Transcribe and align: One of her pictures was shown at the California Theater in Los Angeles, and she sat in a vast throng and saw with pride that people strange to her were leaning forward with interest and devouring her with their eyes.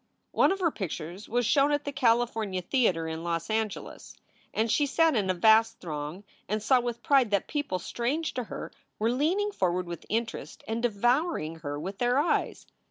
One 0.31 0.51
of 0.51 0.61
her 0.61 0.71
pictures 0.71 1.29
was 1.29 1.45
shown 1.45 1.71
at 1.71 1.85
the 1.85 1.91
California 1.91 2.63
Theater 2.63 3.07
in 3.07 3.23
Los 3.23 3.51
Angeles, 3.51 4.15
and 4.51 4.71
she 4.71 4.87
sat 4.87 5.15
in 5.15 5.29
a 5.29 5.35
vast 5.35 5.79
throng 5.79 6.23
and 6.49 6.63
saw 6.63 6.79
with 6.79 7.03
pride 7.03 7.29
that 7.29 7.47
people 7.47 7.77
strange 7.77 8.33
to 8.33 8.45
her 8.45 8.71
were 8.97 9.11
leaning 9.11 9.51
forward 9.51 9.85
with 9.85 10.07
interest 10.09 10.63
and 10.67 10.81
devouring 10.81 11.57
her 11.57 11.79
with 11.79 11.99
their 11.99 12.17
eyes. 12.17 12.65